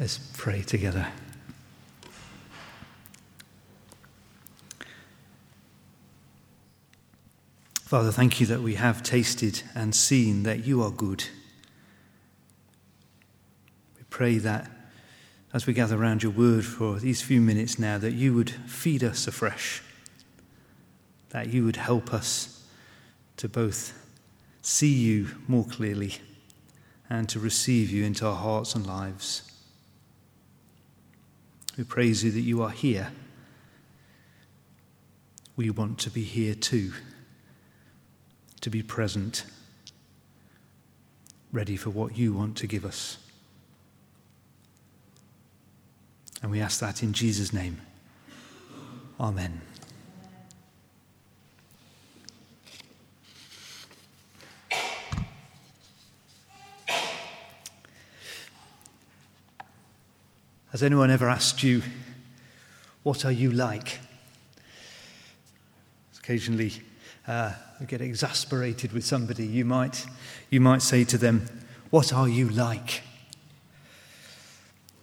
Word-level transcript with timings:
Let's 0.00 0.18
pray 0.32 0.62
together. 0.62 1.08
Father, 7.82 8.10
thank 8.10 8.40
you 8.40 8.46
that 8.46 8.62
we 8.62 8.76
have 8.76 9.02
tasted 9.02 9.62
and 9.74 9.94
seen 9.94 10.44
that 10.44 10.64
you 10.64 10.82
are 10.82 10.90
good. 10.90 11.24
We 13.98 14.04
pray 14.08 14.38
that 14.38 14.70
as 15.52 15.66
we 15.66 15.74
gather 15.74 16.00
around 16.00 16.22
your 16.22 16.32
word 16.32 16.64
for 16.64 16.98
these 16.98 17.20
few 17.20 17.42
minutes 17.42 17.78
now, 17.78 17.98
that 17.98 18.12
you 18.12 18.32
would 18.32 18.48
feed 18.48 19.04
us 19.04 19.26
afresh, 19.26 19.82
that 21.28 21.48
you 21.48 21.66
would 21.66 21.76
help 21.76 22.14
us 22.14 22.64
to 23.36 23.50
both 23.50 23.92
see 24.62 24.94
you 24.94 25.28
more 25.46 25.66
clearly 25.66 26.14
and 27.10 27.28
to 27.28 27.38
receive 27.38 27.90
you 27.90 28.02
into 28.02 28.26
our 28.26 28.36
hearts 28.36 28.74
and 28.74 28.86
lives. 28.86 29.49
We 31.80 31.84
praise 31.84 32.22
you 32.22 32.30
that 32.32 32.42
you 32.42 32.62
are 32.62 32.68
here. 32.68 33.10
We 35.56 35.70
want 35.70 35.96
to 36.00 36.10
be 36.10 36.24
here 36.24 36.54
too, 36.54 36.92
to 38.60 38.68
be 38.68 38.82
present, 38.82 39.46
ready 41.54 41.76
for 41.76 41.88
what 41.88 42.18
you 42.18 42.34
want 42.34 42.58
to 42.58 42.66
give 42.66 42.84
us. 42.84 43.16
And 46.42 46.50
we 46.50 46.60
ask 46.60 46.80
that 46.80 47.02
in 47.02 47.14
Jesus' 47.14 47.50
name. 47.50 47.80
Amen. 49.18 49.62
Has 60.70 60.84
anyone 60.84 61.10
ever 61.10 61.28
asked 61.28 61.64
you, 61.64 61.82
What 63.02 63.24
are 63.24 63.32
you 63.32 63.50
like? 63.50 63.98
Occasionally, 66.20 66.74
uh, 67.26 67.54
you 67.80 67.86
get 67.86 68.00
exasperated 68.00 68.92
with 68.92 69.04
somebody. 69.04 69.44
You 69.44 69.64
might, 69.64 70.06
you 70.48 70.60
might 70.60 70.82
say 70.82 71.02
to 71.04 71.18
them, 71.18 71.46
What 71.90 72.12
are 72.12 72.28
you 72.28 72.48
like? 72.48 73.02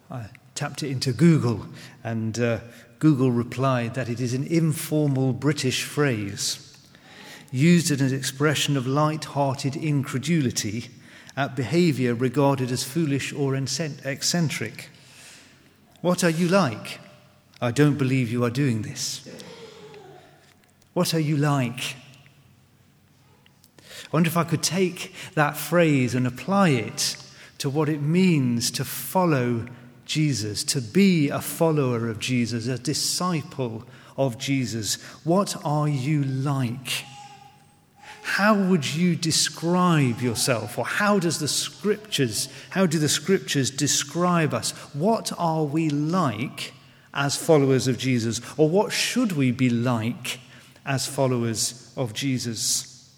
I 0.09 0.27
tapped 0.55 0.83
it 0.83 0.89
into 0.89 1.11
Google, 1.11 1.65
and 2.01 2.39
uh, 2.39 2.59
Google 2.99 3.31
replied 3.31 3.93
that 3.95 4.07
it 4.07 4.21
is 4.21 4.33
an 4.33 4.47
informal 4.47 5.33
British 5.33 5.83
phrase 5.83 6.77
used 7.51 7.91
as 7.91 7.99
an 7.99 8.13
expression 8.13 8.77
of 8.77 8.87
light 8.87 9.25
hearted 9.25 9.75
incredulity 9.75 10.87
at 11.35 11.57
behaviour 11.57 12.15
regarded 12.15 12.71
as 12.71 12.85
foolish 12.85 13.33
or 13.33 13.53
eccentric. 13.53 14.91
What 16.01 16.23
are 16.23 16.29
you 16.29 16.47
like? 16.47 16.99
I 17.61 17.71
don't 17.71 17.97
believe 17.97 18.31
you 18.31 18.43
are 18.43 18.49
doing 18.49 18.83
this. 18.83 19.27
What 20.93 21.13
are 21.13 21.19
you 21.19 21.37
like? 21.37 21.95
I 23.79 24.09
wonder 24.11 24.27
if 24.27 24.37
I 24.37 24.43
could 24.43 24.63
take 24.63 25.13
that 25.33 25.57
phrase 25.57 26.15
and 26.15 26.25
apply 26.25 26.69
it 26.69 27.17
to 27.57 27.69
what 27.69 27.89
it 27.89 28.01
means 28.01 28.71
to 28.71 28.85
follow 28.85 29.65
Jesus, 30.05 30.63
to 30.65 30.81
be 30.81 31.29
a 31.29 31.41
follower 31.41 32.07
of 32.07 32.19
Jesus, 32.19 32.67
a 32.67 32.77
disciple 32.77 33.83
of 34.15 34.37
Jesus. 34.37 34.95
What 35.23 35.55
are 35.65 35.87
you 35.87 36.23
like? 36.23 37.03
How 38.27 38.53
would 38.53 38.85
you 38.85 39.15
describe 39.15 40.21
yourself? 40.21 40.77
Or 40.77 40.85
how 40.85 41.17
does 41.17 41.39
the 41.39 41.47
scriptures, 41.47 42.49
how 42.71 42.85
do 42.85 42.99
the 42.99 43.07
scriptures 43.07 43.71
describe 43.71 44.53
us? 44.53 44.71
What 44.93 45.31
are 45.37 45.63
we 45.63 45.89
like 45.89 46.73
as 47.13 47.37
followers 47.37 47.87
of 47.87 47.97
Jesus? 47.97 48.41
Or 48.57 48.67
what 48.67 48.91
should 48.91 49.31
we 49.31 49.51
be 49.51 49.69
like 49.69 50.41
as 50.85 51.07
followers 51.07 51.93
of 51.95 52.13
Jesus? 52.13 53.09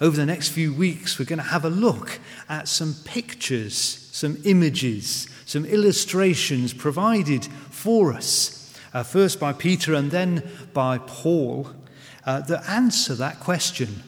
Over 0.00 0.16
the 0.16 0.26
next 0.26 0.48
few 0.48 0.74
weeks, 0.74 1.16
we're 1.16 1.26
going 1.26 1.38
to 1.38 1.44
have 1.44 1.64
a 1.64 1.70
look 1.70 2.18
at 2.48 2.66
some 2.66 2.96
pictures, 3.04 3.76
some 3.76 4.38
images, 4.44 5.28
some 5.46 5.64
illustrations 5.64 6.74
provided 6.74 7.44
for 7.70 8.12
us, 8.12 8.76
uh, 8.92 9.04
first 9.04 9.38
by 9.38 9.52
Peter 9.52 9.94
and 9.94 10.10
then 10.10 10.42
by 10.74 10.98
Paul 10.98 11.68
uh, 12.28 12.40
that 12.40 12.68
answer 12.68 13.14
that 13.14 13.40
question 13.40 14.02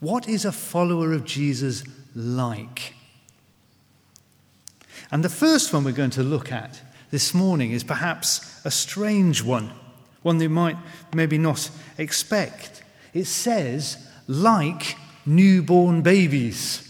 What 0.00 0.28
is 0.28 0.44
a 0.44 0.50
follower 0.50 1.12
of 1.12 1.24
Jesus 1.24 1.84
like? 2.16 2.94
And 5.12 5.24
the 5.24 5.28
first 5.28 5.72
one 5.72 5.84
we're 5.84 5.92
going 5.92 6.10
to 6.10 6.24
look 6.24 6.50
at 6.50 6.80
this 7.12 7.32
morning 7.32 7.70
is 7.70 7.84
perhaps 7.84 8.64
a 8.64 8.72
strange 8.72 9.42
one, 9.42 9.70
one 10.22 10.38
that 10.38 10.44
you 10.44 10.50
might 10.50 10.76
maybe 11.14 11.38
not 11.38 11.70
expect. 11.96 12.82
It 13.14 13.26
says, 13.26 14.08
like 14.26 14.96
newborn 15.24 16.02
babies. 16.02 16.86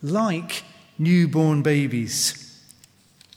Like 0.00 0.62
newborn 0.98 1.62
babies. 1.62 2.62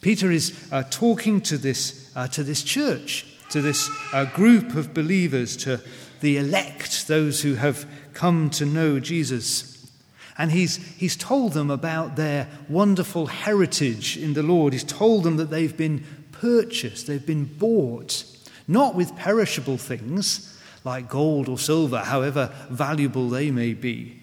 Peter 0.01 0.31
is 0.31 0.69
uh, 0.71 0.83
talking 0.89 1.41
to 1.41 1.57
this, 1.57 2.11
uh, 2.15 2.27
to 2.27 2.43
this 2.43 2.63
church 2.63 3.32
to 3.53 3.61
this 3.61 3.87
uh, 4.11 4.25
group 4.25 4.73
of 4.73 4.95
believers, 4.95 5.55
to 5.55 5.79
the 6.21 6.37
elect, 6.37 7.07
those 7.07 7.43
who 7.43 7.53
have 7.53 7.85
come 8.13 8.49
to 8.49 8.65
know 8.65 8.99
Jesus. 8.99 9.91
And 10.39 10.51
he's, 10.51 10.77
he's 10.97 11.15
told 11.15 11.53
them 11.53 11.69
about 11.69 12.15
their 12.15 12.47
wonderful 12.67 13.27
heritage 13.27 14.17
in 14.17 14.33
the 14.33 14.41
Lord. 14.41 14.73
He's 14.73 14.83
told 14.83 15.23
them 15.23 15.37
that 15.37 15.51
they've 15.51 15.77
been 15.77 16.03
purchased, 16.31 17.05
they've 17.05 17.23
been 17.23 17.45
bought, 17.45 18.25
not 18.67 18.95
with 18.95 19.15
perishable 19.15 19.77
things 19.77 20.59
like 20.83 21.07
gold 21.07 21.47
or 21.47 21.59
silver, 21.59 21.99
however 21.99 22.51
valuable 22.71 23.29
they 23.29 23.51
may 23.51 23.75
be, 23.75 24.19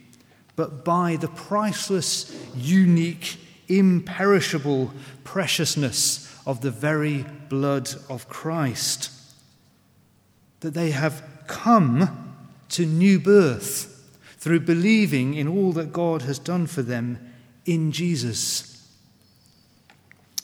but 0.56 0.84
by 0.84 1.14
the 1.14 1.28
priceless, 1.28 2.36
unique, 2.56 3.38
imperishable 3.68 4.92
preciousness 5.22 6.36
of 6.46 6.62
the 6.62 6.72
very 6.72 7.24
blood 7.48 7.88
of 8.08 8.28
Christ 8.28 9.18
that 10.60 10.74
they 10.74 10.90
have 10.90 11.22
come 11.46 12.36
to 12.70 12.86
new 12.86 13.18
birth 13.18 13.96
through 14.38 14.60
believing 14.60 15.34
in 15.34 15.48
all 15.48 15.72
that 15.72 15.92
God 15.92 16.22
has 16.22 16.38
done 16.38 16.66
for 16.66 16.82
them 16.82 17.18
in 17.66 17.92
Jesus. 17.92 18.88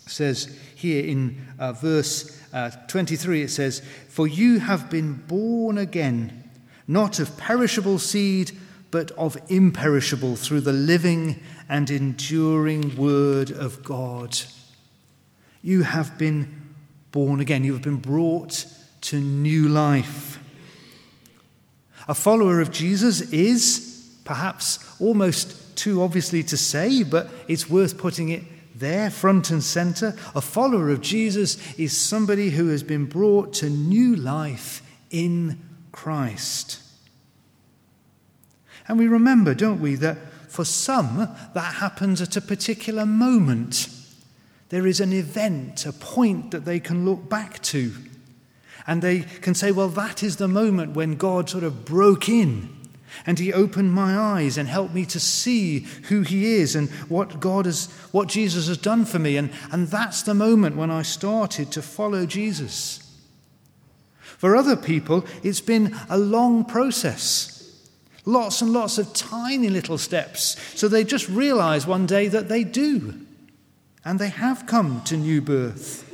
It 0.04 0.10
says 0.10 0.58
here 0.74 1.04
in 1.04 1.46
uh, 1.58 1.72
verse 1.72 2.40
uh, 2.52 2.70
23, 2.88 3.42
it 3.42 3.50
says, 3.50 3.82
For 4.08 4.26
you 4.26 4.58
have 4.60 4.90
been 4.90 5.14
born 5.14 5.78
again, 5.78 6.50
not 6.86 7.18
of 7.18 7.36
perishable 7.36 7.98
seed, 7.98 8.52
but 8.90 9.10
of 9.12 9.36
imperishable, 9.48 10.36
through 10.36 10.60
the 10.60 10.72
living 10.72 11.40
and 11.68 11.90
enduring 11.90 12.96
word 12.96 13.50
of 13.50 13.82
God. 13.82 14.38
You 15.62 15.82
have 15.82 16.16
been 16.16 16.74
born 17.10 17.40
again. 17.40 17.64
You 17.64 17.72
have 17.72 17.82
been 17.82 17.96
brought 17.96 18.66
to 19.06 19.20
new 19.20 19.68
life. 19.68 20.38
A 22.08 22.14
follower 22.14 22.60
of 22.60 22.70
Jesus 22.70 23.20
is 23.32 24.16
perhaps 24.24 24.78
almost 25.00 25.76
too 25.76 26.02
obviously 26.02 26.42
to 26.44 26.56
say, 26.56 27.02
but 27.02 27.28
it's 27.48 27.70
worth 27.70 27.98
putting 27.98 28.30
it 28.30 28.42
there, 28.74 29.10
front 29.10 29.50
and 29.50 29.62
center. 29.62 30.14
A 30.34 30.40
follower 30.40 30.90
of 30.90 31.00
Jesus 31.00 31.56
is 31.78 31.96
somebody 31.96 32.50
who 32.50 32.68
has 32.68 32.82
been 32.82 33.06
brought 33.06 33.52
to 33.54 33.70
new 33.70 34.16
life 34.16 34.82
in 35.10 35.58
Christ. 35.92 36.80
And 38.88 38.98
we 38.98 39.08
remember, 39.08 39.54
don't 39.54 39.80
we, 39.80 39.94
that 39.96 40.18
for 40.48 40.64
some 40.64 41.28
that 41.54 41.74
happens 41.74 42.20
at 42.20 42.36
a 42.36 42.40
particular 42.40 43.06
moment. 43.06 43.88
There 44.68 44.86
is 44.86 45.00
an 45.00 45.12
event, 45.12 45.86
a 45.86 45.92
point 45.92 46.50
that 46.50 46.64
they 46.64 46.80
can 46.80 47.04
look 47.04 47.28
back 47.28 47.62
to. 47.64 47.92
And 48.86 49.02
they 49.02 49.20
can 49.20 49.54
say, 49.54 49.72
well, 49.72 49.88
that 49.88 50.22
is 50.22 50.36
the 50.36 50.48
moment 50.48 50.94
when 50.94 51.16
God 51.16 51.48
sort 51.50 51.64
of 51.64 51.84
broke 51.84 52.28
in 52.28 52.76
and 53.24 53.38
he 53.38 53.52
opened 53.52 53.92
my 53.92 54.16
eyes 54.16 54.58
and 54.58 54.68
helped 54.68 54.92
me 54.92 55.06
to 55.06 55.20
see 55.20 55.80
who 56.08 56.22
he 56.22 56.54
is 56.56 56.76
and 56.76 56.90
what 57.08 57.40
God 57.40 57.64
has, 57.64 57.86
what 58.12 58.28
Jesus 58.28 58.68
has 58.68 58.76
done 58.76 59.04
for 59.04 59.18
me. 59.18 59.36
And, 59.36 59.50
and 59.72 59.88
that's 59.88 60.22
the 60.22 60.34
moment 60.34 60.76
when 60.76 60.90
I 60.90 61.02
started 61.02 61.72
to 61.72 61.82
follow 61.82 62.26
Jesus. 62.26 63.02
For 64.20 64.54
other 64.54 64.76
people, 64.76 65.24
it's 65.42 65.60
been 65.60 65.96
a 66.10 66.18
long 66.18 66.64
process. 66.64 67.52
Lots 68.26 68.60
and 68.60 68.72
lots 68.72 68.98
of 68.98 69.14
tiny 69.14 69.70
little 69.70 69.98
steps. 69.98 70.56
So 70.78 70.88
they 70.88 71.04
just 71.04 71.28
realize 71.28 71.86
one 71.86 72.06
day 72.06 72.28
that 72.28 72.48
they 72.48 72.64
do. 72.64 73.20
And 74.04 74.18
they 74.18 74.28
have 74.28 74.66
come 74.66 75.00
to 75.04 75.16
new 75.16 75.40
birth. 75.40 76.05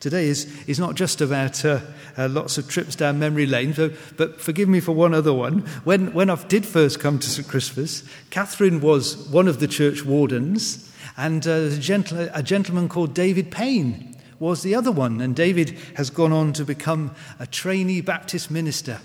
Today 0.00 0.26
is, 0.26 0.46
is 0.68 0.78
not 0.78 0.94
just 0.94 1.20
about 1.20 1.64
uh, 1.64 1.80
uh, 2.16 2.28
lots 2.28 2.56
of 2.56 2.68
trips 2.68 2.94
down 2.94 3.18
memory 3.18 3.46
lane, 3.46 3.74
so, 3.74 3.90
but 4.16 4.40
forgive 4.40 4.68
me 4.68 4.78
for 4.78 4.92
one 4.92 5.12
other 5.12 5.32
one. 5.32 5.60
When, 5.82 6.12
when 6.12 6.30
I 6.30 6.36
did 6.44 6.64
first 6.64 7.00
come 7.00 7.18
to 7.18 7.28
St. 7.28 7.48
Crispus, 7.48 8.04
Catherine 8.30 8.80
was 8.80 9.16
one 9.28 9.48
of 9.48 9.58
the 9.58 9.66
church 9.66 10.04
wardens, 10.04 10.88
and 11.16 11.44
uh, 11.48 11.50
a, 11.50 11.76
gentle, 11.78 12.28
a 12.32 12.44
gentleman 12.44 12.88
called 12.88 13.12
David 13.12 13.50
Payne 13.50 14.16
was 14.38 14.62
the 14.62 14.76
other 14.76 14.92
one. 14.92 15.20
And 15.20 15.34
David 15.34 15.76
has 15.96 16.10
gone 16.10 16.32
on 16.32 16.52
to 16.52 16.64
become 16.64 17.14
a 17.40 17.46
trainee 17.46 18.00
Baptist 18.00 18.52
minister. 18.52 19.00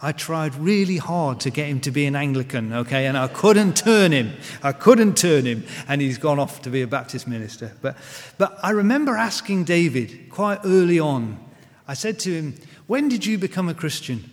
I 0.00 0.12
tried 0.12 0.54
really 0.54 0.98
hard 0.98 1.40
to 1.40 1.50
get 1.50 1.66
him 1.66 1.80
to 1.80 1.90
be 1.90 2.06
an 2.06 2.14
Anglican, 2.14 2.72
okay, 2.72 3.06
and 3.06 3.18
I 3.18 3.26
couldn't 3.26 3.76
turn 3.76 4.12
him. 4.12 4.32
I 4.62 4.70
couldn't 4.70 5.16
turn 5.16 5.44
him, 5.44 5.64
and 5.88 6.00
he's 6.00 6.18
gone 6.18 6.38
off 6.38 6.62
to 6.62 6.70
be 6.70 6.82
a 6.82 6.86
Baptist 6.86 7.26
minister. 7.26 7.72
But, 7.82 7.96
but 8.38 8.56
I 8.62 8.70
remember 8.70 9.16
asking 9.16 9.64
David 9.64 10.30
quite 10.30 10.60
early 10.64 11.00
on, 11.00 11.44
I 11.88 11.94
said 11.94 12.20
to 12.20 12.32
him, 12.32 12.54
When 12.86 13.08
did 13.08 13.26
you 13.26 13.38
become 13.38 13.68
a 13.68 13.74
Christian? 13.74 14.30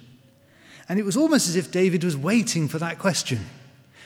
And 0.88 1.00
it 1.00 1.06
was 1.06 1.18
almost 1.18 1.48
as 1.48 1.56
if 1.56 1.72
David 1.72 2.04
was 2.04 2.16
waiting 2.16 2.68
for 2.68 2.78
that 2.78 3.00
question 3.00 3.40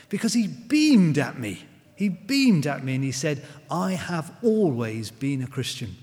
because 0.08 0.32
he 0.32 0.46
beamed 0.46 1.18
at 1.18 1.38
me. 1.38 1.64
He 1.94 2.08
beamed 2.08 2.66
at 2.66 2.82
me 2.82 2.94
and 2.94 3.04
he 3.04 3.12
said, 3.12 3.44
I 3.70 3.92
have 3.92 4.34
always 4.42 5.10
been 5.10 5.42
a 5.42 5.46
Christian. 5.46 5.96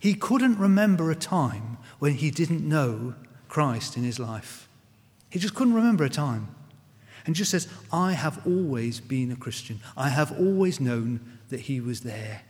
He 0.00 0.14
couldn't 0.14 0.58
remember 0.58 1.12
a 1.12 1.16
time 1.16 1.78
when 2.00 2.14
he 2.14 2.32
didn't 2.32 2.68
know 2.68 3.14
Christ 3.54 3.96
in 3.96 4.02
his 4.02 4.18
life. 4.18 4.68
He 5.30 5.38
just 5.38 5.54
couldn't 5.54 5.74
remember 5.74 6.02
a 6.02 6.10
time. 6.10 6.48
And 7.24 7.36
just 7.36 7.52
says, 7.52 7.68
I 7.92 8.10
have 8.10 8.44
always 8.44 8.98
been 8.98 9.30
a 9.30 9.36
Christian. 9.36 9.78
I 9.96 10.08
have 10.08 10.36
always 10.40 10.80
known 10.80 11.20
that 11.50 11.60
he 11.60 11.80
was 11.80 12.00
there. 12.00 12.42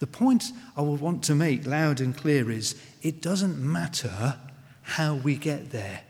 The 0.00 0.08
point 0.08 0.46
I 0.76 0.82
would 0.82 1.00
want 1.00 1.22
to 1.24 1.36
make 1.36 1.68
loud 1.68 2.00
and 2.00 2.16
clear 2.16 2.50
is 2.50 2.74
it 3.00 3.22
doesn't 3.22 3.56
matter 3.56 4.40
how 4.82 5.14
we 5.14 5.36
get 5.36 5.70
there. 5.70 6.00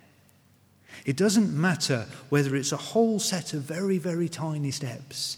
It 1.04 1.18
doesn't 1.18 1.52
matter 1.52 2.06
whether 2.30 2.56
it's 2.56 2.72
a 2.72 2.78
whole 2.78 3.18
set 3.18 3.52
of 3.52 3.60
very, 3.60 3.98
very 3.98 4.30
tiny 4.30 4.70
steps, 4.70 5.36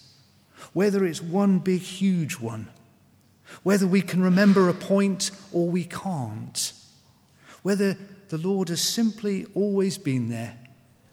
whether 0.73 1.05
it's 1.05 1.21
one 1.21 1.59
big, 1.59 1.81
huge 1.81 2.35
one, 2.39 2.69
whether 3.65 3.85
we 3.89 4.01
can 4.01 4.23
remember 4.23 4.69
a 4.69 4.75
point 4.75 5.33
or 5.53 5.69
we 5.69 5.83
can't 5.83 6.73
whether 7.67 7.99
the 8.29 8.39
Lord 8.39 8.69
has 8.69 8.81
simply 8.81 9.45
always 9.53 9.99
been 9.99 10.29
there 10.29 10.57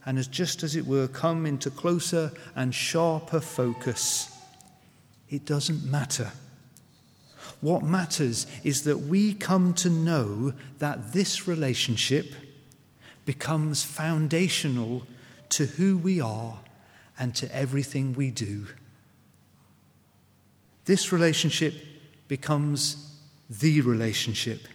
and 0.06 0.18
has 0.18 0.28
just 0.28 0.62
as 0.62 0.76
it 0.76 0.86
were 0.86 1.08
come 1.08 1.48
into 1.48 1.72
closer 1.72 2.32
and 2.56 2.76
sharper 2.76 3.40
focus. 3.40 4.30
It 5.32 5.46
doesn't 5.46 5.84
matter. 5.84 6.32
What 7.62 7.82
matters 7.82 8.46
is 8.64 8.84
that 8.84 9.00
we 9.00 9.34
come 9.34 9.74
to 9.74 9.90
know 9.90 10.54
that 10.78 11.12
this 11.12 11.48
relationship 11.48 12.34
becomes 13.26 13.84
foundational 13.84 15.08
to 15.50 15.66
who 15.66 15.98
we 15.98 16.22
are 16.22 16.60
and 17.18 17.34
to 17.34 17.52
everything 17.52 18.14
we 18.14 18.30
do. 18.30 18.68
This 20.86 21.12
relationship 21.12 21.74
becomes 22.28 23.18
the 23.50 23.82
relationship 23.82 24.68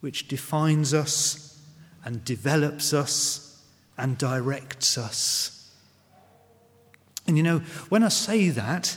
which 0.00 0.28
defines 0.28 0.94
us 0.94 1.62
and 2.04 2.24
develops 2.24 2.92
us 2.92 3.62
and 3.96 4.16
directs 4.16 4.96
us. 4.96 5.70
And 7.26 7.36
you 7.36 7.42
know, 7.42 7.58
when 7.90 8.02
I 8.02 8.08
say 8.08 8.48
that, 8.48 8.96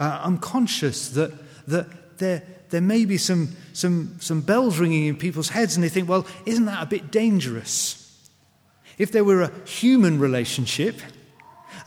uh, 0.00 0.20
I'm 0.22 0.38
conscious 0.38 1.10
that, 1.10 1.32
that 1.68 2.18
there, 2.18 2.42
there 2.70 2.80
may 2.80 3.04
be 3.04 3.18
some, 3.18 3.56
some, 3.72 4.16
some 4.20 4.40
bells 4.40 4.78
ringing 4.78 5.06
in 5.06 5.16
people's 5.16 5.50
heads, 5.50 5.76
and 5.76 5.84
they 5.84 5.88
think, 5.88 6.08
well, 6.08 6.26
isn't 6.46 6.64
that 6.64 6.82
a 6.82 6.86
bit 6.86 7.10
dangerous? 7.10 8.04
If 8.96 9.12
there 9.12 9.24
were 9.24 9.42
a 9.42 9.52
human 9.66 10.18
relationship, 10.18 10.96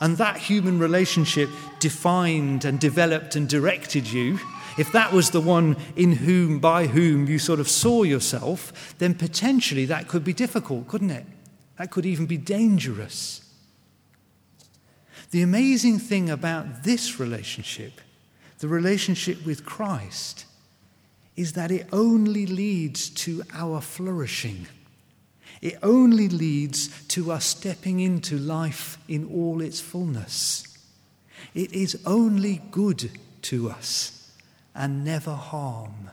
and 0.00 0.16
that 0.16 0.36
human 0.36 0.78
relationship 0.78 1.50
defined 1.78 2.64
and 2.64 2.80
developed 2.80 3.36
and 3.36 3.48
directed 3.48 4.10
you, 4.10 4.38
if 4.78 4.92
that 4.92 5.12
was 5.12 5.30
the 5.30 5.40
one 5.40 5.76
in 5.96 6.12
whom, 6.12 6.58
by 6.58 6.86
whom 6.86 7.26
you 7.26 7.38
sort 7.38 7.60
of 7.60 7.68
saw 7.68 8.02
yourself, 8.02 8.94
then 8.98 9.14
potentially 9.14 9.84
that 9.86 10.08
could 10.08 10.24
be 10.24 10.32
difficult, 10.32 10.88
couldn't 10.88 11.10
it? 11.10 11.26
That 11.78 11.90
could 11.90 12.06
even 12.06 12.26
be 12.26 12.36
dangerous. 12.36 13.40
The 15.30 15.42
amazing 15.42 15.98
thing 15.98 16.30
about 16.30 16.84
this 16.84 17.18
relationship, 17.18 18.00
the 18.58 18.68
relationship 18.68 19.44
with 19.44 19.64
Christ, 19.64 20.44
is 21.36 21.54
that 21.54 21.70
it 21.70 21.88
only 21.92 22.46
leads 22.46 23.08
to 23.10 23.42
our 23.54 23.80
flourishing. 23.80 24.66
It 25.62 25.78
only 25.82 26.28
leads 26.28 26.88
to 27.08 27.32
us 27.32 27.44
stepping 27.44 28.00
into 28.00 28.36
life 28.36 28.98
in 29.08 29.26
all 29.26 29.62
its 29.62 29.80
fullness. 29.80 30.66
It 31.54 31.72
is 31.72 32.00
only 32.04 32.62
good 32.70 33.10
to 33.42 33.70
us 33.70 34.21
and 34.74 35.04
never 35.04 35.34
harm. 35.34 36.10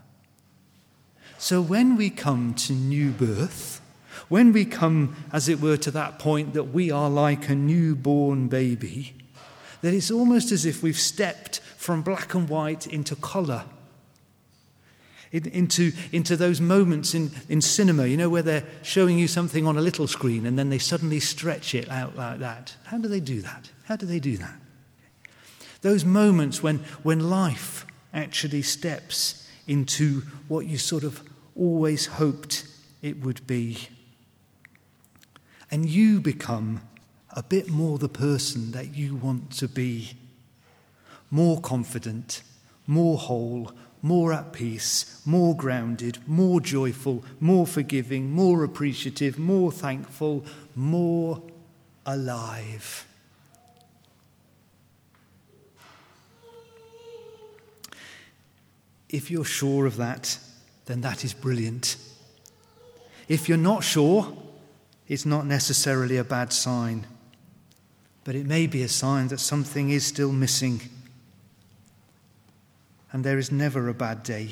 So 1.38 1.62
when 1.62 1.96
we 1.96 2.10
come 2.10 2.54
to 2.56 2.74
new 2.74 3.12
birth, 3.12 3.82
when 4.28 4.52
we 4.52 4.66
come, 4.66 5.16
as 5.32 5.48
it 5.48 5.62
were, 5.62 5.78
to 5.78 5.92
that 5.92 6.20
point 6.20 6.54
that 6.54 6.66
we 6.66 6.92
are 6.92 7.10
like 7.10 7.50
a 7.50 7.56
newborn 7.56 8.48
baby, 8.48 9.16
that 9.82 9.94
it's 9.94 10.12
almost 10.12 10.52
as 10.52 10.66
if 10.66 10.84
we've 10.84 11.00
stepped 11.00 11.60
from 11.78 12.02
black 12.02 12.34
and 12.34 12.50
white 12.50 12.86
into 12.88 13.16
colour. 13.16 13.64
into, 15.32 15.92
into 16.12 16.36
those 16.36 16.60
moments 16.60 17.14
in, 17.14 17.32
in 17.48 17.62
cinema, 17.62 18.08
you 18.08 18.18
know, 18.18 18.30
where 18.30 18.42
they're 18.42 18.66
showing 18.82 19.18
you 19.18 19.28
something 19.28 19.68
on 19.68 19.78
a 19.78 19.82
little 19.82 20.08
screen 20.08 20.46
and 20.46 20.58
then 20.58 20.70
they 20.70 20.80
suddenly 20.80 21.20
stretch 21.20 21.76
it 21.76 21.88
out 21.90 22.16
like 22.16 22.40
that. 22.40 22.76
How 22.86 22.98
do 22.98 23.08
they 23.08 23.20
do 23.20 23.42
that? 23.42 23.70
How 23.86 23.96
do 23.96 24.06
they 24.06 24.20
do 24.20 24.38
that? 24.38 24.56
Those 25.82 26.04
moments 26.04 26.62
when, 26.62 26.80
when 27.04 27.30
life 27.30 27.86
actually 28.14 28.62
steps 28.62 29.48
into 29.68 30.22
what 30.48 30.66
you 30.66 30.78
sort 30.78 31.04
of 31.04 31.22
always 31.56 32.06
hoped 32.06 32.66
it 33.02 33.22
would 33.22 33.46
be. 33.46 33.78
And 35.72 35.88
you 35.88 36.20
become 36.20 36.82
a 37.30 37.44
bit 37.44 37.70
more 37.70 37.98
the 37.98 38.10
person 38.10 38.72
that 38.72 38.96
you 38.96 39.16
want 39.16 39.52
to 39.52 39.68
be 39.68 40.14
more 41.30 41.62
confident, 41.62 42.42
more 42.88 43.18
whole, 43.18 43.72
more 44.02 44.34
at 44.34 44.54
peace, 44.54 45.22
more 45.26 45.56
grounded, 45.56 46.18
more 46.26 46.60
joyful, 46.60 47.24
more 47.40 47.68
forgiving, 47.68 48.32
more 48.32 48.64
appreciative, 48.64 49.38
more 49.38 49.72
thankful, 49.72 50.46
more 50.76 51.42
alive. 52.06 53.06
If 59.10 59.32
you're 59.32 59.46
sure 59.46 59.86
of 59.86 59.98
that, 59.98 60.38
then 60.86 61.02
that 61.02 61.26
is 61.26 61.34
brilliant. 61.34 61.98
If 63.28 63.50
you're 63.50 63.58
not 63.58 63.84
sure, 63.84 64.32
it's 65.08 65.26
not 65.26 65.46
necessarily 65.46 66.18
a 66.18 66.24
bad 66.24 66.54
sign, 66.54 67.08
but 68.24 68.36
it 68.36 68.46
may 68.46 68.68
be 68.68 68.84
a 68.84 68.88
sign 68.88 69.28
that 69.30 69.40
something 69.40 69.90
is 69.90 70.06
still 70.06 70.32
missing. 70.32 70.82
And 73.12 73.24
there 73.24 73.40
is 73.40 73.52
never 73.52 73.88
a 73.88 73.94
bad 73.94 74.22
day, 74.22 74.52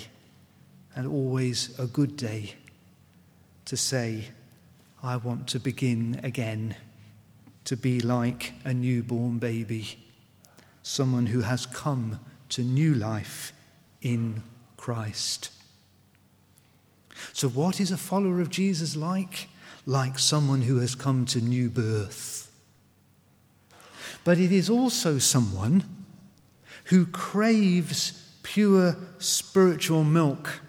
and 0.96 1.08
always 1.08 1.78
a 1.78 1.86
good 1.86 2.18
day 2.18 2.56
to 3.66 3.78
say, 3.78 4.30
I 5.04 5.18
want 5.18 5.48
to 5.50 5.60
begin 5.60 6.20
again, 6.24 6.76
to 7.66 7.78
be 7.78 8.00
like 8.00 8.54
a 8.66 8.74
newborn 8.74 9.38
baby, 9.38 10.00
someone 10.82 11.28
who 11.28 11.42
has 11.42 11.68
come 11.68 12.20
to 12.50 12.64
new 12.64 12.96
life 12.96 13.54
in 14.02 14.44
Christ. 14.76 15.50
So, 17.34 17.50
what 17.50 17.80
is 17.80 17.92
a 17.92 17.98
follower 17.98 18.42
of 18.42 18.50
Jesus 18.50 18.96
like? 18.96 19.50
Like 19.86 20.20
someone 20.20 20.64
who 20.64 20.80
has 20.80 20.96
come 20.96 21.26
to 21.28 21.42
new 21.42 21.70
birth. 21.70 22.52
But 24.24 24.38
it 24.38 24.52
is 24.52 24.70
also 24.70 25.18
someone 25.18 25.84
who 26.86 27.06
craves 27.06 28.24
pure 28.44 28.98
spiritual 29.20 30.04
milk. 30.04 30.62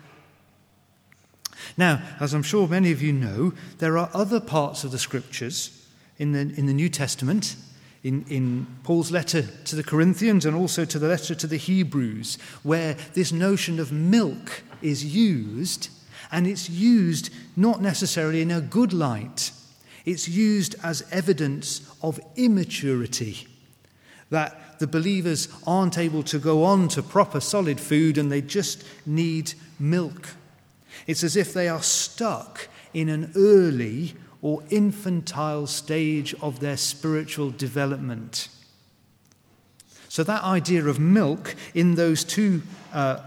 Now, 1.77 2.03
as 2.21 2.35
I'm 2.35 2.43
sure 2.43 2.67
many 2.67 2.93
of 2.93 3.03
you 3.03 3.13
know, 3.13 3.53
there 3.79 3.99
are 3.99 4.11
other 4.15 4.41
parts 4.41 4.85
of 4.85 4.91
the 4.91 4.99
scriptures 4.99 5.87
in 6.19 6.33
the, 6.33 6.41
in 6.41 6.67
the 6.67 6.73
New 6.73 6.89
Testament 6.89 7.57
in, 8.03 8.25
in 8.29 8.67
Paul's 8.85 9.11
letter 9.11 9.43
to 9.43 9.77
the 9.77 9.83
Corinthians 9.83 10.47
and 10.47 10.57
also 10.57 10.85
to 10.85 10.99
the 10.99 11.09
letter 11.09 11.35
to 11.35 11.47
the 11.47 11.57
Hebrews, 11.57 12.39
where 12.63 12.95
this 13.15 13.33
notion 13.33 13.81
of 13.81 13.93
milk 13.93 14.63
is 14.83 15.05
used, 15.05 15.89
and 16.31 16.47
it's 16.47 16.71
used 16.71 17.31
not 17.57 17.83
necessarily 17.83 18.41
in 18.41 18.51
a 18.51 18.61
good 18.61 18.93
light. 18.93 19.51
It's 20.05 20.29
used 20.29 20.75
as 20.83 21.07
evidence 21.11 21.91
of 22.03 22.21
immaturity, 22.37 23.47
that 24.31 24.79
the 24.79 24.87
believers 24.87 25.49
aren't 25.67 25.99
able 25.99 26.23
to 26.25 26.39
go 26.39 26.65
on 26.65 26.89
to 26.89 27.03
proper 27.03 27.41
solid 27.41 27.81
food 27.81 28.17
and 28.17 28.31
they 28.31 28.41
just 28.41 28.85
need 29.05 29.55
milk. 29.79 30.29
It's 31.07 31.25
as 31.25 31.37
if 31.37 31.53
they 31.53 31.69
are 31.69 31.83
stuck 31.83 32.69
in 32.95 33.09
an 33.09 33.33
early 33.35 34.15
or 34.43 34.63
infantile 34.71 35.67
stage 35.67 36.35
of 36.41 36.61
their 36.61 36.77
spiritual 36.77 37.51
development. 37.51 38.49
So, 40.09 40.23
that 40.25 40.43
idea 40.43 40.85
of 40.87 40.99
milk 40.99 41.55
in 41.75 41.97
those 41.97 42.25
two 42.25 42.63
uh, 42.93 43.21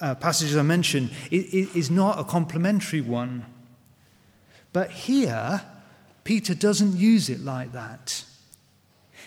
uh, 0.00 0.14
passages 0.14 0.56
I 0.56 0.62
mentioned 0.62 1.10
is 1.30 1.90
not 1.90 2.18
a 2.18 2.24
complimentary 2.24 3.00
one. 3.00 3.44
But 4.72 4.90
here, 4.90 5.62
Peter 6.24 6.54
doesn't 6.54 6.96
use 6.96 7.28
it 7.28 7.40
like 7.40 7.72
that. 7.72 8.24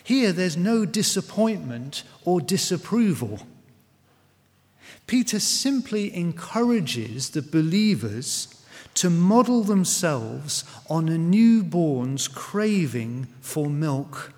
Here, 0.04 0.32
there's 0.32 0.58
no 0.58 0.86
disappointment 0.86 2.04
or 2.26 2.42
disapproval. 2.42 3.40
Peter 5.08 5.40
simply 5.40 6.16
encourages 6.16 7.32
the 7.32 7.42
believers 7.42 8.61
to 8.96 9.10
model 9.10 9.64
themselves 9.64 10.64
on 10.90 11.10
a 11.10 11.18
newborn's 11.18 12.28
craving 12.28 13.28
for 13.42 13.70
milk. 13.70 14.34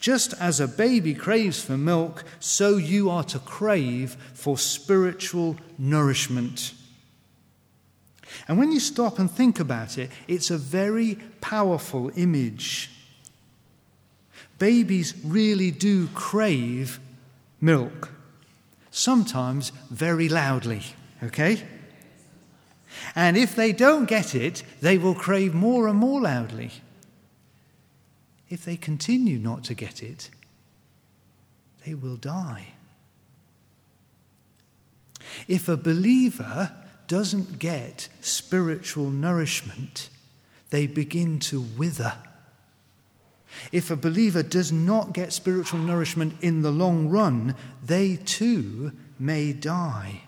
Just 0.00 0.34
as 0.40 0.60
a 0.60 0.68
baby 0.68 1.14
craves 1.14 1.62
for 1.62 1.76
milk, 1.76 2.24
so 2.40 2.76
you 2.76 3.10
are 3.10 3.24
to 3.24 3.38
crave 3.38 4.16
for 4.34 4.58
spiritual 4.58 5.56
nourishment. 5.78 6.74
And 8.48 8.58
when 8.58 8.72
you 8.72 8.80
stop 8.80 9.18
and 9.18 9.30
think 9.30 9.60
about 9.60 9.98
it, 9.98 10.10
it's 10.28 10.50
a 10.50 10.58
very 10.58 11.18
powerful 11.40 12.10
image. 12.16 12.90
Babies 14.58 15.14
really 15.24 15.70
do 15.70 16.08
crave 16.08 17.00
milk, 17.60 18.10
sometimes 18.90 19.72
very 19.90 20.28
loudly, 20.28 20.82
okay? 21.22 21.62
And 23.14 23.36
if 23.36 23.54
they 23.54 23.72
don't 23.72 24.06
get 24.06 24.34
it, 24.34 24.62
they 24.80 24.98
will 24.98 25.14
crave 25.14 25.54
more 25.54 25.88
and 25.88 25.98
more 25.98 26.20
loudly. 26.20 26.70
If 28.48 28.64
they 28.64 28.76
continue 28.76 29.38
not 29.38 29.64
to 29.64 29.74
get 29.74 30.02
it, 30.02 30.30
they 31.84 31.94
will 31.94 32.16
die. 32.16 32.68
If 35.48 35.68
a 35.68 35.76
believer 35.76 36.72
doesn't 37.08 37.58
get 37.58 38.08
spiritual 38.20 39.10
nourishment, 39.10 40.08
they 40.70 40.86
begin 40.86 41.38
to 41.40 41.60
wither. 41.60 42.14
If 43.72 43.90
a 43.90 43.96
believer 43.96 44.42
does 44.42 44.70
not 44.72 45.12
get 45.12 45.32
spiritual 45.32 45.80
nourishment 45.80 46.34
in 46.40 46.62
the 46.62 46.70
long 46.70 47.08
run, 47.08 47.54
they 47.82 48.16
too 48.16 48.92
may 49.18 49.52
die. 49.52 50.22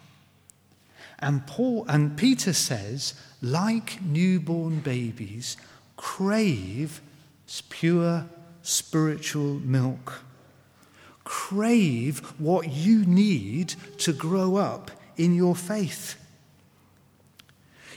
And 1.18 1.46
Paul 1.46 1.84
and 1.88 2.16
Peter 2.16 2.52
says, 2.52 3.14
like 3.42 4.02
newborn 4.02 4.80
babies, 4.80 5.56
crave 5.96 7.00
pure 7.70 8.26
spiritual 8.62 9.54
milk. 9.60 10.22
Crave 11.24 12.18
what 12.38 12.68
you 12.70 13.04
need 13.04 13.74
to 13.98 14.12
grow 14.12 14.56
up 14.56 14.90
in 15.16 15.34
your 15.34 15.56
faith. 15.56 16.16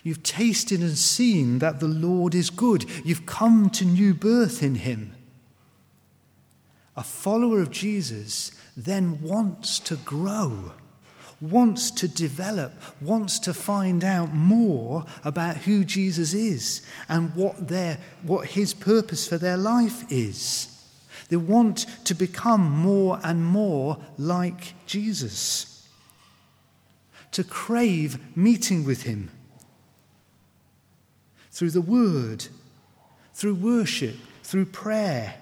You've 0.03 0.23
tasted 0.23 0.81
and 0.81 0.97
seen 0.97 1.59
that 1.59 1.79
the 1.79 1.87
Lord 1.87 2.33
is 2.33 2.49
good. 2.49 2.85
You've 3.05 3.25
come 3.25 3.69
to 3.71 3.85
new 3.85 4.13
birth 4.13 4.63
in 4.63 4.75
Him. 4.75 5.13
A 6.95 7.03
follower 7.03 7.61
of 7.61 7.71
Jesus 7.71 8.51
then 8.75 9.21
wants 9.21 9.79
to 9.79 9.95
grow, 9.97 10.73
wants 11.41 11.89
to 11.89 12.07
develop, 12.07 12.71
wants 13.01 13.39
to 13.39 13.53
find 13.53 14.03
out 14.03 14.31
more 14.33 15.05
about 15.25 15.57
who 15.57 15.83
Jesus 15.83 16.33
is 16.33 16.83
and 17.09 17.35
what, 17.35 17.67
their, 17.67 17.97
what 18.21 18.47
His 18.47 18.73
purpose 18.73 19.27
for 19.27 19.37
their 19.37 19.57
life 19.57 20.05
is. 20.11 20.67
They 21.29 21.37
want 21.37 21.87
to 22.05 22.13
become 22.13 22.69
more 22.69 23.19
and 23.23 23.43
more 23.43 23.97
like 24.17 24.73
Jesus, 24.85 25.87
to 27.31 27.43
crave 27.43 28.19
meeting 28.37 28.85
with 28.85 29.03
Him. 29.03 29.31
Through 31.49 31.71
the 31.71 31.81
Word, 31.81 32.45
through 33.33 33.55
worship, 33.55 34.15
through 34.43 34.65
prayer, 34.65 35.35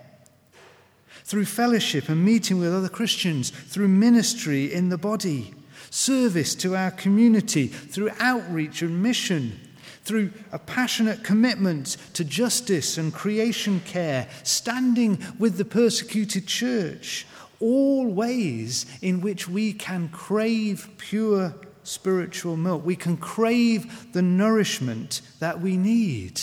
through 1.23 1.45
fellowship 1.45 2.07
and 2.07 2.23
meeting 2.23 2.59
with 2.59 2.73
other 2.73 2.89
Christians, 2.89 3.49
through 3.49 3.87
ministry 3.87 4.71
in 4.73 4.89
the 4.89 4.97
body, 4.97 5.53
service 5.89 6.55
to 6.55 6.75
our 6.75 6.91
community, 6.91 7.67
through 7.67 8.11
outreach 8.19 8.81
and 8.81 9.01
mission, 9.01 9.59
through 10.03 10.31
a 10.51 10.59
passionate 10.59 11.23
commitment 11.23 11.97
to 12.13 12.23
justice 12.23 12.97
and 12.97 13.13
creation 13.13 13.79
care, 13.81 14.27
standing 14.43 15.23
with 15.37 15.57
the 15.57 15.65
persecuted 15.65 16.47
church, 16.47 17.27
all 17.59 18.07
ways 18.07 18.85
in 19.01 19.21
which 19.21 19.47
we 19.47 19.73
can 19.73 20.09
crave 20.09 20.89
pure 20.97 21.53
spiritual 21.83 22.55
milk. 22.55 22.85
We 22.85 22.95
can 22.95 23.17
crave 23.17 24.13
the 24.13 24.21
nourishment 24.21 25.21
that 25.39 25.59
we 25.59 25.75
need. 25.77 26.41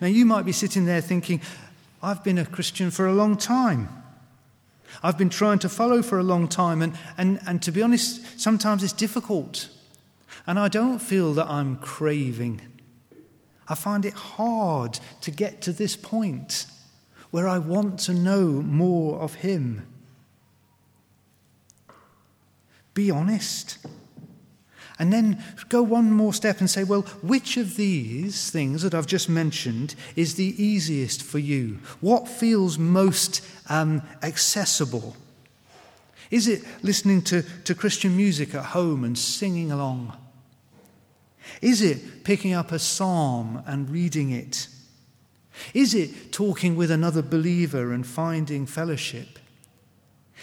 Now, 0.00 0.06
you 0.06 0.24
might 0.24 0.44
be 0.44 0.52
sitting 0.52 0.84
there 0.84 1.00
thinking, 1.00 1.40
I've 2.02 2.22
been 2.24 2.38
a 2.38 2.46
Christian 2.46 2.90
for 2.90 3.06
a 3.06 3.12
long 3.12 3.36
time. 3.36 3.99
I've 5.02 5.16
been 5.16 5.30
trying 5.30 5.58
to 5.60 5.68
follow 5.68 6.02
for 6.02 6.18
a 6.18 6.22
long 6.22 6.46
time, 6.46 6.82
and, 6.82 6.96
and, 7.16 7.40
and 7.46 7.62
to 7.62 7.72
be 7.72 7.82
honest, 7.82 8.38
sometimes 8.38 8.82
it's 8.82 8.92
difficult. 8.92 9.68
And 10.46 10.58
I 10.58 10.68
don't 10.68 10.98
feel 10.98 11.32
that 11.34 11.48
I'm 11.48 11.76
craving. 11.76 12.60
I 13.68 13.74
find 13.74 14.04
it 14.04 14.14
hard 14.14 14.98
to 15.20 15.30
get 15.30 15.62
to 15.62 15.72
this 15.72 15.96
point 15.96 16.66
where 17.30 17.48
I 17.48 17.58
want 17.58 18.00
to 18.00 18.14
know 18.14 18.46
more 18.46 19.20
of 19.20 19.34
Him. 19.34 19.86
Be 22.92 23.10
honest. 23.10 23.78
And 25.00 25.10
then 25.10 25.42
go 25.70 25.80
one 25.80 26.12
more 26.12 26.34
step 26.34 26.60
and 26.60 26.68
say, 26.68 26.84
well, 26.84 27.00
which 27.22 27.56
of 27.56 27.76
these 27.76 28.50
things 28.50 28.82
that 28.82 28.94
I've 28.94 29.06
just 29.06 29.30
mentioned 29.30 29.94
is 30.14 30.34
the 30.34 30.62
easiest 30.62 31.22
for 31.22 31.38
you? 31.38 31.78
What 32.02 32.28
feels 32.28 32.78
most 32.78 33.40
um, 33.70 34.02
accessible? 34.22 35.16
Is 36.30 36.46
it 36.46 36.62
listening 36.82 37.22
to, 37.22 37.42
to 37.64 37.74
Christian 37.74 38.14
music 38.14 38.54
at 38.54 38.66
home 38.66 39.02
and 39.02 39.16
singing 39.16 39.72
along? 39.72 40.14
Is 41.62 41.80
it 41.80 42.22
picking 42.22 42.52
up 42.52 42.70
a 42.70 42.78
psalm 42.78 43.62
and 43.66 43.88
reading 43.88 44.30
it? 44.30 44.68
Is 45.72 45.94
it 45.94 46.30
talking 46.30 46.76
with 46.76 46.90
another 46.90 47.22
believer 47.22 47.94
and 47.94 48.06
finding 48.06 48.66
fellowship? 48.66 49.38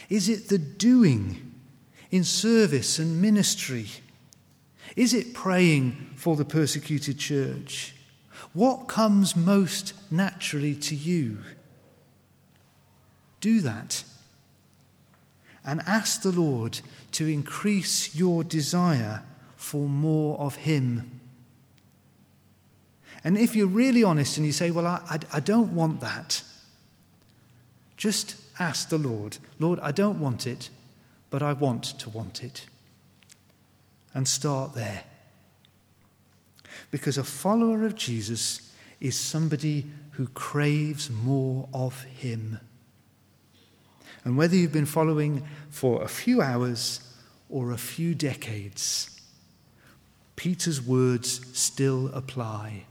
Is 0.09 0.29
it 0.29 0.49
the 0.49 0.57
doing 0.57 1.53
in 2.09 2.23
service 2.23 2.97
and 2.97 3.21
ministry? 3.21 3.85
Is 4.96 5.13
it 5.13 5.34
praying 5.34 6.12
for 6.15 6.36
the 6.36 6.46
persecuted 6.46 7.20
church? 7.20 7.94
What 8.53 8.88
comes 8.88 9.36
most 9.36 9.94
naturally 10.12 10.75
to 10.75 10.96
you? 10.96 11.39
Do 13.41 13.62
that. 13.62 14.03
And 15.65 15.82
ask 15.86 16.22
the 16.22 16.32
Lord 16.32 16.79
to 17.13 17.27
increase 17.27 18.15
your 18.15 18.44
desire 18.44 19.24
for 19.58 19.88
more 19.88 20.39
of 20.39 20.56
Him. 20.56 21.20
And 23.24 23.38
if 23.38 23.56
you're 23.56 23.67
really 23.67 24.03
honest 24.03 24.38
and 24.38 24.46
you 24.46 24.53
say, 24.53 24.72
Well, 24.72 24.88
I, 24.88 25.01
I, 25.10 25.20
I 25.34 25.39
don't 25.41 25.75
want 25.75 26.00
that, 26.00 26.41
just 27.98 28.36
ask 28.60 28.89
the 28.89 28.98
Lord, 28.98 29.38
Lord, 29.60 29.79
I 29.82 29.91
don't 29.91 30.20
want 30.20 30.48
it, 30.48 30.70
but 31.29 31.44
I 31.44 31.53
want 31.53 31.84
to 31.84 32.10
want 32.10 32.44
it 32.44 32.65
and 34.17 34.27
start 34.27 34.74
there. 34.74 35.03
Because 36.89 37.19
a 37.19 37.24
follower 37.24 37.86
of 37.86 37.93
Jesus 37.93 38.74
is 39.00 39.15
somebody 39.15 39.86
who 40.13 40.27
craves 40.29 41.12
more 41.12 41.69
of 41.71 42.01
him. 42.01 42.59
And 44.24 44.36
whether 44.36 44.55
you've 44.55 44.74
been 44.74 44.88
following 44.88 45.45
for 45.69 46.01
a 46.01 46.07
few 46.07 46.41
hours 46.41 47.00
or 47.47 47.71
a 47.71 47.77
few 47.77 48.15
decades, 48.15 49.21
Peter's 50.36 50.81
words 50.81 51.39
still 51.55 52.07
apply. 52.07 52.86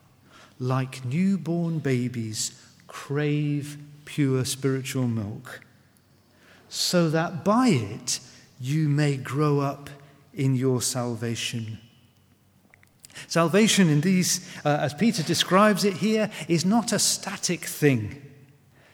Like 0.60 1.04
newborn 1.04 1.80
babies, 1.80 2.52
crave 2.86 3.78
pure 4.04 4.44
spiritual 4.44 5.08
milk, 5.08 5.60
so 6.68 7.10
that 7.10 7.44
by 7.44 7.70
it 7.70 8.20
you 8.60 8.88
may 8.88 9.16
grow 9.16 9.58
up 9.58 9.90
in 10.36 10.54
your 10.54 10.80
salvation. 10.80 11.78
Salvation, 13.26 13.88
in 13.88 14.02
these, 14.02 14.46
uh, 14.64 14.78
as 14.80 14.94
Peter 14.94 15.22
describes 15.22 15.84
it 15.84 15.94
here, 15.94 16.30
is 16.48 16.64
not 16.64 16.92
a 16.92 16.98
static 16.98 17.64
thing. 17.64 18.22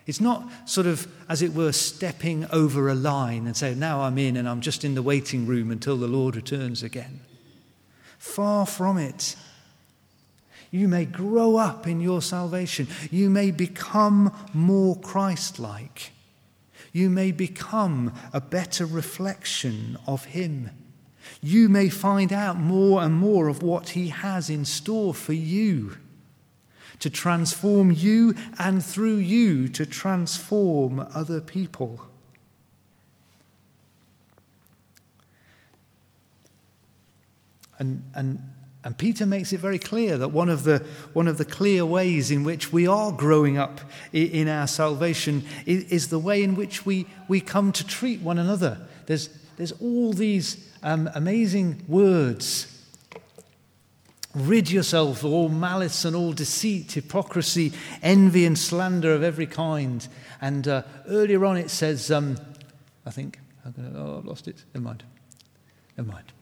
It's 0.07 0.21
not 0.21 0.49
sort 0.65 0.87
of, 0.87 1.07
as 1.29 1.43
it 1.43 1.55
were, 1.55 1.73
stepping 1.73 2.47
over 2.53 2.89
a 2.89 2.95
line 2.95 3.47
and 3.47 3.57
saying, 3.57 3.79
now 3.79 4.03
I'm 4.03 4.19
in 4.19 4.37
and 4.37 4.49
I'm 4.49 4.61
just 4.61 4.85
in 4.85 4.95
the 4.95 5.03
waiting 5.03 5.47
room 5.47 5.71
until 5.71 5.97
the 5.97 6.09
Lord 6.09 6.37
returns 6.37 6.83
again. 6.83 7.21
Far 8.19 8.67
from 8.67 8.99
it. 8.99 9.37
You 10.71 10.89
may 10.89 11.05
grow 11.05 11.57
up 11.57 11.87
in 11.87 12.01
your 12.01 12.23
salvation. 12.23 12.89
You 13.11 13.29
may 13.29 13.51
become 13.51 14.33
more 14.55 14.97
Christ 14.97 15.59
like. 15.59 16.13
You 16.93 17.11
may 17.11 17.31
become 17.31 18.13
a 18.33 18.41
better 18.41 18.87
reflection 18.87 19.99
of 20.07 20.25
Him. 20.27 20.71
You 21.43 21.69
may 21.69 21.89
find 21.89 22.33
out 22.33 22.57
more 22.57 23.03
and 23.03 23.15
more 23.15 23.49
of 23.49 23.63
what 23.63 23.91
He 23.91 24.09
has 24.09 24.49
in 24.49 24.65
store 24.65 25.13
for 25.13 25.33
you 25.33 25.97
to 27.01 27.11
transform 27.11 27.91
you 27.91 28.37
and 28.61 28.83
through 28.85 29.17
you 29.17 29.67
to 29.67 29.85
transform 29.85 31.05
other 31.13 31.41
people. 31.41 32.01
And, 37.81 38.05
and, 38.15 38.39
and 38.85 38.97
Peter 38.97 39.27
makes 39.27 39.53
it 39.53 39.59
very 39.59 39.81
clear 39.81 40.17
that 40.19 40.29
one 40.29 40.49
of, 40.49 40.63
the, 40.63 40.87
one 41.13 41.27
of 41.27 41.39
the 41.39 41.45
clear 41.45 41.85
ways 41.85 42.31
in 42.31 42.45
which 42.45 42.73
we 42.73 42.87
are 42.87 43.11
growing 43.11 43.59
up 43.59 43.81
in, 44.13 44.47
our 44.47 44.69
salvation 44.69 45.43
is, 45.67 45.83
is, 45.87 46.09
the 46.09 46.21
way 46.21 46.45
in 46.45 46.55
which 46.55 46.87
we, 46.87 47.07
we 47.27 47.41
come 47.41 47.73
to 47.73 47.85
treat 47.85 48.21
one 48.21 48.39
another. 48.39 48.79
There's, 49.07 49.29
there's 49.57 49.73
all 49.73 50.13
these 50.13 50.72
um, 50.83 51.11
amazing 51.15 51.85
words 51.89 52.73
Rid 54.35 54.71
yourself 54.71 55.25
of 55.25 55.33
all 55.33 55.51
malice 55.51 56.07
and 56.07 56.17
all 56.17 56.33
deceit, 56.33 56.93
hypocrisy, 56.93 57.73
envy, 58.03 58.47
and 58.47 58.59
slander 58.59 59.13
of 59.13 59.23
every 59.23 59.47
kind. 59.47 60.07
And 60.41 60.67
uh, 60.67 60.85
earlier 61.07 61.45
on 61.45 61.59
it 61.59 61.71
says, 61.71 62.11
um, 62.11 62.39
I 63.05 63.11
think, 63.11 63.39
oh, 63.95 64.19
I've 64.19 64.25
lost 64.25 64.49
it. 64.49 64.65
Never 64.73 64.85
mind. 64.85 65.03
Never 65.99 66.11
mind. 66.11 66.33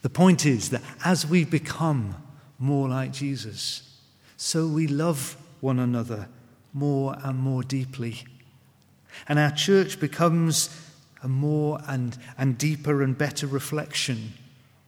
The 0.00 0.08
point 0.08 0.46
is 0.46 0.70
that 0.70 0.82
as 1.04 1.26
we 1.26 1.44
become 1.44 2.14
more 2.58 2.88
like 2.88 3.12
Jesus, 3.12 3.98
so 4.38 4.66
we 4.66 4.86
love 4.86 5.36
one 5.60 5.78
another 5.78 6.28
more 6.72 7.16
and 7.22 7.38
more 7.38 7.62
deeply. 7.62 8.24
And 9.28 9.38
our 9.38 9.50
church 9.50 10.00
becomes 10.00 10.70
a 11.24 11.28
more 11.28 11.80
and, 11.88 12.16
and 12.36 12.58
deeper 12.58 13.02
and 13.02 13.16
better 13.16 13.46
reflection 13.46 14.34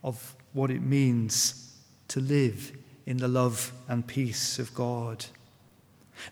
of 0.04 0.36
what 0.52 0.70
it 0.70 0.82
means 0.82 1.74
to 2.08 2.20
live 2.20 2.72
in 3.06 3.16
the 3.16 3.26
love 3.26 3.72
and 3.88 4.06
peace 4.06 4.58
of 4.58 4.72
God. 4.74 5.24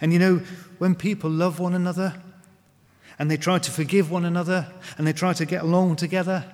And 0.01 0.13
you 0.13 0.19
know, 0.19 0.43
when 0.79 0.95
people 0.95 1.31
love 1.31 1.59
one 1.59 1.75
another 1.75 2.15
and 3.19 3.31
they 3.31 3.39
try 3.39 3.59
to 3.59 3.71
forgive 3.71 4.11
one 4.11 4.27
another 4.27 4.71
and 4.99 5.07
they 5.07 5.13
try 5.15 5.33
to 5.33 5.47
get 5.47 5.63
along 5.63 5.97
together 5.97 6.45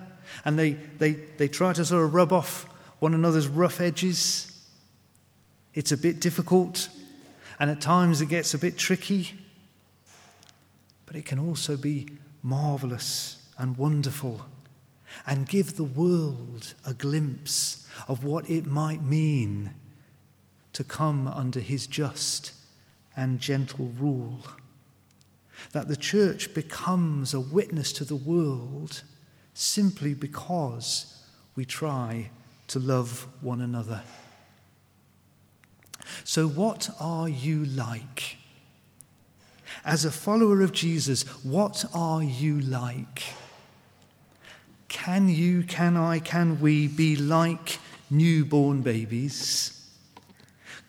and 0.45 0.57
they, 0.57 0.71
they, 0.71 1.11
they 1.11 1.49
try 1.49 1.73
to 1.73 1.83
sort 1.83 2.05
of 2.05 2.13
rub 2.13 2.31
off 2.31 2.63
one 2.99 3.13
another's 3.13 3.47
rough 3.47 3.81
edges, 3.81 4.47
it's 5.73 5.91
a 5.91 5.97
bit 5.97 6.21
difficult 6.21 6.87
and 7.59 7.69
at 7.69 7.81
times 7.81 8.21
it 8.21 8.27
gets 8.27 8.53
a 8.53 8.57
bit 8.57 8.77
tricky, 8.77 9.33
but 11.05 11.17
it 11.17 11.25
can 11.25 11.37
also 11.37 11.75
be 11.75 12.07
marvelous 12.43 13.40
and 13.61 13.77
wonderful 13.77 14.41
and 15.27 15.47
give 15.47 15.75
the 15.75 15.83
world 15.83 16.73
a 16.83 16.95
glimpse 16.95 17.87
of 18.07 18.23
what 18.23 18.49
it 18.49 18.65
might 18.65 19.03
mean 19.03 19.69
to 20.73 20.83
come 20.83 21.27
under 21.27 21.59
his 21.59 21.85
just 21.85 22.53
and 23.15 23.39
gentle 23.39 23.93
rule. 23.99 24.39
That 25.73 25.87
the 25.87 25.95
church 25.95 26.55
becomes 26.55 27.35
a 27.35 27.39
witness 27.39 27.93
to 27.93 28.03
the 28.03 28.15
world 28.15 29.03
simply 29.53 30.15
because 30.15 31.23
we 31.55 31.63
try 31.63 32.31
to 32.69 32.79
love 32.79 33.27
one 33.41 33.61
another. 33.61 34.01
So, 36.23 36.47
what 36.47 36.89
are 36.99 37.29
you 37.29 37.65
like? 37.65 38.37
As 39.85 40.03
a 40.03 40.11
follower 40.11 40.61
of 40.61 40.71
Jesus, 40.71 41.23
what 41.43 41.85
are 41.93 42.23
you 42.23 42.59
like? 42.59 43.23
Can 44.91 45.29
you, 45.29 45.63
can 45.63 45.95
I, 45.95 46.19
can 46.19 46.59
we 46.59 46.85
be 46.85 47.15
like 47.15 47.79
newborn 48.09 48.81
babies, 48.81 49.89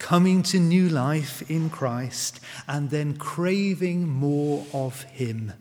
coming 0.01 0.43
to 0.43 0.59
new 0.59 0.89
life 0.89 1.49
in 1.49 1.71
Christ, 1.71 2.41
and 2.67 2.91
then 2.91 3.17
craving 3.17 4.09
more 4.09 4.67
of 4.75 5.03
Him? 5.05 5.53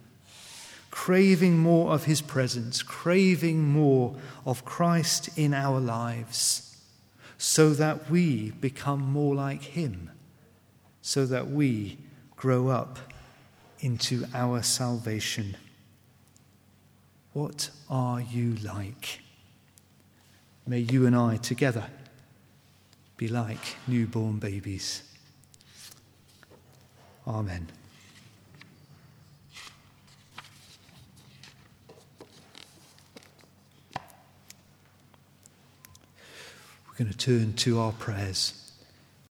Craving 0.90 1.60
more 1.60 1.94
of 1.94 2.06
His 2.06 2.20
presence, 2.20 2.82
craving 2.82 3.64
more 3.64 4.16
of 4.44 4.66
Christ 4.66 5.30
in 5.38 5.54
our 5.54 5.80
lives, 5.80 6.78
so 7.38 7.70
that 7.76 8.10
we 8.10 8.50
become 8.60 9.02
more 9.02 9.36
like 9.36 9.62
Him, 9.62 10.10
so 11.04 11.28
that 11.28 11.52
we 11.52 12.00
grow 12.36 12.70
up 12.70 12.98
into 13.82 14.26
our 14.34 14.64
salvation. 14.64 15.56
What 17.34 17.70
are 17.90 18.20
you 18.20 18.56
like? 18.56 19.22
May 20.68 20.80
you 20.80 21.06
and 21.06 21.16
I 21.16 21.38
together 21.38 21.86
be 23.16 23.30
like 23.30 23.78
newborn 23.88 24.38
babies. 24.38 25.04
Amen. 27.26 27.68
We're 36.88 36.98
going 36.98 37.12
to 37.12 37.18
turn 37.18 37.54
to 37.54 37.80
our 37.80 37.94
prayers. 37.94 38.61